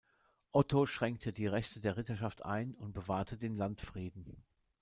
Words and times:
Otto 0.51 0.87
schränkte 0.87 1.31
die 1.31 1.45
Rechte 1.45 1.79
der 1.79 1.95
Ritterschaft 1.95 2.43
ein 2.43 2.73
und 2.73 2.91
bewahrte 2.93 3.37
den 3.37 3.55
Landfrieden. 3.55 4.43